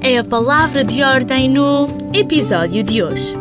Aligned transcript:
é 0.00 0.18
a 0.18 0.24
palavra 0.24 0.84
de 0.84 1.02
ordem 1.02 1.48
no 1.48 1.86
episódio 2.12 2.82
de 2.82 3.02
hoje. 3.02 3.36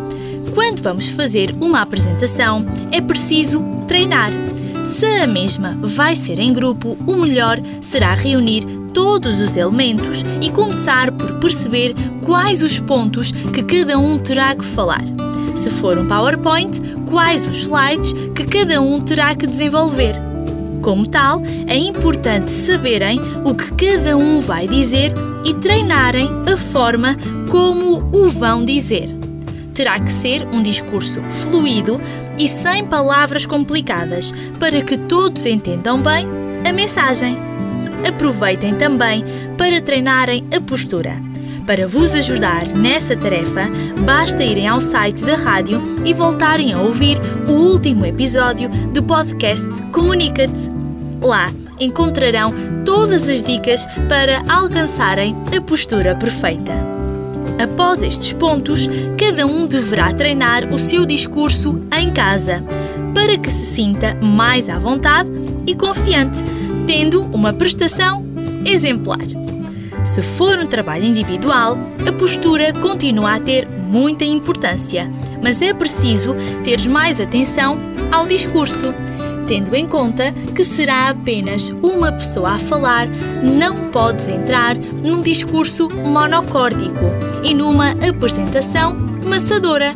Quando 0.54 0.81
vamos 0.81 1.07
fazer 1.07 1.55
uma 1.62 1.81
apresentação, 1.81 2.65
é 2.92 3.01
preciso 3.01 3.63
treinar. 3.88 4.31
Se 4.85 5.06
a 5.06 5.28
mesma 5.28 5.78
vai 5.81 6.15
ser 6.15 6.39
em 6.39 6.53
grupo, 6.53 6.97
o 7.07 7.15
melhor 7.15 7.60
será 7.81 8.13
reunir 8.13 8.65
todos 8.94 9.39
os 9.39 9.56
elementos 9.56 10.24
e 10.42 10.49
começar 10.52 11.12
por 11.12 11.39
perceber 11.39 11.96
quais 12.24 12.61
os 12.61 12.79
pontos 12.79 13.31
que 13.31 13.63
cada 13.63 13.98
um 13.98 14.17
terá 14.17 14.56
que 14.56 14.66
falar. 14.66 15.03
Se 15.56 15.70
for 15.70 15.98
um 15.98 16.07
PowerPoint, 16.07 16.79
quais 17.09 17.45
os 17.45 17.57
slides 17.57 18.13
que 18.35 18.43
cada 18.45 18.81
um 18.81 18.99
terá 18.99 19.35
que 19.35 19.48
desenvolver. 19.48 20.30
Como 20.81 21.08
tal, 21.08 21.41
é 21.67 21.77
importante 21.77 22.49
saberem 22.49 23.20
o 23.45 23.53
que 23.53 23.72
cada 23.73 24.17
um 24.17 24.41
vai 24.41 24.67
dizer 24.67 25.13
e 25.45 25.53
treinarem 25.53 26.27
a 26.52 26.58
forma 26.58 27.16
como 27.49 28.09
o 28.12 28.30
vão 28.30 28.66
dizer. 28.66 29.09
Terá 29.75 29.99
que 29.99 30.12
ser 30.12 30.45
um 30.48 30.62
discurso 30.62 31.22
fluido 31.49 32.02
e 32.38 32.48
sem 32.48 32.86
palavras 32.86 33.45
complicadas 33.45 34.34
para 34.59 34.81
que 34.81 34.98
todos 34.98 35.45
entendam 35.45 36.02
bem 36.02 36.27
a 36.67 36.73
mensagem. 36.73 37.38
Aproveitem 38.08 38.75
também 38.75 39.23
para 39.58 39.80
treinarem 39.81 40.44
a 40.55 40.59
postura. 40.59 41.30
Para 41.65 41.88
vos 41.88 42.13
ajudar 42.13 42.67
nessa 42.67 43.15
tarefa, 43.15 43.69
basta 44.03 44.43
irem 44.43 44.67
ao 44.67 44.81
site 44.81 45.23
da 45.23 45.35
rádio 45.35 45.81
e 46.03 46.13
voltarem 46.13 46.73
a 46.73 46.81
ouvir 46.81 47.17
o 47.47 47.52
último 47.52 48.05
episódio 48.05 48.69
do 48.93 49.03
podcast 49.03 49.66
Comunica-te. 49.91 50.69
Lá 51.21 51.52
encontrarão 51.79 52.52
todas 52.83 53.27
as 53.30 53.44
dicas 53.44 53.86
para 54.09 54.41
alcançarem 54.52 55.36
a 55.55 55.61
postura 55.61 56.16
perfeita. 56.16 56.73
Após 57.61 58.02
estes 58.02 58.33
pontos, 58.33 58.89
cada 59.17 59.45
um 59.45 59.67
deverá 59.67 60.11
treinar 60.14 60.67
o 60.73 60.80
seu 60.80 61.05
discurso 61.05 61.81
em 61.95 62.11
casa, 62.11 62.64
para 63.14 63.38
que 63.38 63.52
se 63.52 63.66
sinta 63.67 64.16
mais 64.16 64.67
à 64.67 64.80
vontade 64.80 65.31
e 65.67 65.75
confiante, 65.75 66.39
tendo 66.88 67.21
uma 67.33 67.53
prestação 67.53 68.25
exemplar. 68.66 69.19
Se 70.05 70.21
for 70.21 70.57
um 70.59 70.67
trabalho 70.67 71.05
individual, 71.05 71.77
a 72.07 72.11
postura 72.11 72.73
continua 72.73 73.35
a 73.35 73.39
ter 73.39 73.67
muita 73.67 74.25
importância, 74.25 75.09
mas 75.41 75.61
é 75.61 75.73
preciso 75.73 76.35
ter 76.63 76.88
mais 76.89 77.19
atenção 77.19 77.80
ao 78.11 78.25
discurso 78.25 78.93
tendo 79.52 79.75
em 79.75 79.85
conta 79.85 80.31
que 80.55 80.63
será 80.63 81.09
apenas 81.09 81.67
uma 81.83 82.09
pessoa 82.09 82.52
a 82.52 82.59
falar, 82.59 83.05
não 83.43 83.89
podes 83.91 84.30
entrar 84.30 84.77
num 84.77 85.21
discurso 85.21 85.89
monocórdico 85.89 87.05
e 87.43 87.53
numa 87.53 87.91
apresentação 87.91 88.95
maçadora. 89.25 89.93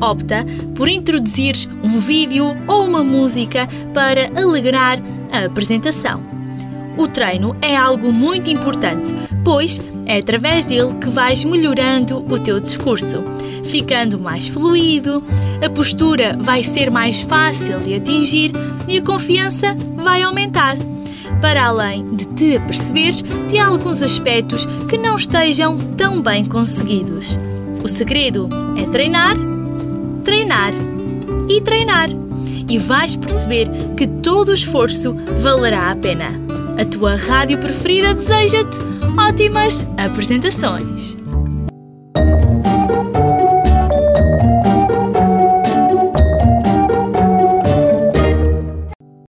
Opta 0.00 0.46
por 0.74 0.88
introduzir 0.88 1.54
um 1.84 2.00
vídeo 2.00 2.56
ou 2.66 2.86
uma 2.86 3.04
música 3.04 3.68
para 3.92 4.30
alegrar 4.40 4.98
a 5.30 5.44
apresentação. 5.44 6.37
O 6.98 7.08
treino 7.08 7.56
é 7.62 7.76
algo 7.76 8.12
muito 8.12 8.50
importante, 8.50 9.14
pois 9.44 9.80
é 10.04 10.18
através 10.18 10.66
dele 10.66 10.94
que 11.00 11.08
vais 11.08 11.44
melhorando 11.44 12.18
o 12.30 12.38
teu 12.38 12.60
discurso 12.60 13.24
ficando 13.68 14.18
mais 14.18 14.48
fluido, 14.48 15.22
a 15.64 15.70
postura 15.70 16.36
vai 16.40 16.64
ser 16.64 16.90
mais 16.90 17.20
fácil 17.20 17.78
de 17.80 17.94
atingir 17.94 18.52
e 18.88 18.98
a 18.98 19.02
confiança 19.02 19.74
vai 19.96 20.22
aumentar. 20.22 20.76
Para 21.40 21.66
além 21.66 22.16
de 22.16 22.24
te 22.24 22.56
aperceberes 22.56 23.22
de 23.22 23.58
alguns 23.58 24.02
aspectos 24.02 24.66
que 24.88 24.98
não 24.98 25.16
estejam 25.16 25.78
tão 25.96 26.20
bem 26.20 26.44
conseguidos. 26.44 27.38
O 27.82 27.88
segredo 27.88 28.48
é 28.76 28.84
treinar, 28.90 29.36
treinar 30.24 30.72
e 31.48 31.60
treinar. 31.60 32.08
E 32.68 32.76
vais 32.76 33.16
perceber 33.16 33.68
que 33.96 34.06
todo 34.06 34.48
o 34.48 34.54
esforço 34.54 35.14
valerá 35.40 35.90
a 35.90 35.96
pena. 35.96 36.47
A 36.78 36.84
tua 36.84 37.16
rádio 37.16 37.58
preferida 37.58 38.14
deseja-te 38.14 38.78
ótimas 39.18 39.84
apresentações. 39.96 41.16